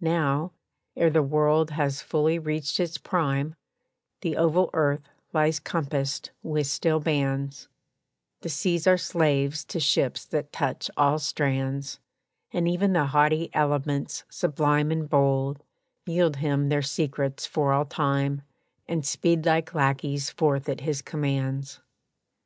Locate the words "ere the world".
0.96-1.72